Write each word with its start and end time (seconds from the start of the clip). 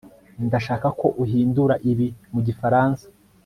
ndashaka 0.47 0.87
ko 0.99 1.07
uhindura 1.23 1.75
ibi 1.91 2.07
mu 2.33 2.39
gifaransa 2.47 3.05